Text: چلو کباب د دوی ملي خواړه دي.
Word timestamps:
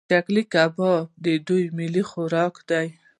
چلو 0.09 0.41
کباب 0.53 1.05
د 1.23 1.25
دوی 1.47 1.63
ملي 1.77 2.03
خواړه 2.09 2.43
دي. 2.69 2.87